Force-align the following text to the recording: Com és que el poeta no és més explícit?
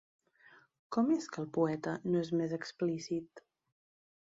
Com 0.97 1.11
és 1.15 1.27
que 1.35 1.39
el 1.43 1.51
poeta 1.59 1.95
no 2.09 2.23
és 2.23 2.33
més 2.41 2.57
explícit? 2.59 3.47